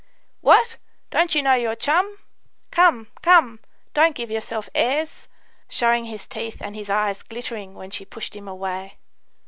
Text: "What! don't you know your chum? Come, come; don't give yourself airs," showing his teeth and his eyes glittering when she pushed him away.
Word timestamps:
"What! 0.41 0.77
don't 1.11 1.35
you 1.35 1.43
know 1.43 1.53
your 1.53 1.75
chum? 1.75 2.17
Come, 2.71 3.09
come; 3.21 3.59
don't 3.93 4.15
give 4.15 4.31
yourself 4.31 4.67
airs," 4.73 5.27
showing 5.69 6.05
his 6.05 6.25
teeth 6.25 6.59
and 6.59 6.75
his 6.75 6.89
eyes 6.89 7.21
glittering 7.21 7.75
when 7.75 7.91
she 7.91 8.05
pushed 8.05 8.35
him 8.35 8.47
away. 8.47 8.97